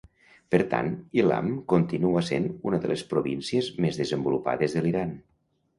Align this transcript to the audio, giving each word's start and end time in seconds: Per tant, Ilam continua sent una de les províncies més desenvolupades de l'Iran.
Per 0.53 0.59
tant, 0.71 0.87
Ilam 1.23 1.51
continua 1.73 2.23
sent 2.31 2.49
una 2.71 2.81
de 2.87 2.91
les 2.93 3.07
províncies 3.15 3.73
més 3.87 4.05
desenvolupades 4.05 4.77
de 4.79 4.87
l'Iran. 4.89 5.19